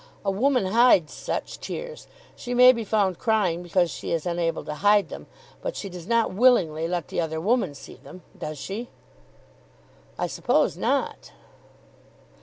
[0.25, 2.07] "A woman hides such tears.
[2.35, 5.27] She may be found crying because she is unable to hide them;
[5.61, 8.23] but she does not willingly let the other woman see them.
[8.35, 8.89] Does she?"
[10.17, 11.33] "I suppose not."